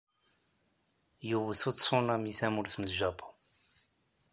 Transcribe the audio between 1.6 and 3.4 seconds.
utsunami tamurt n Japun.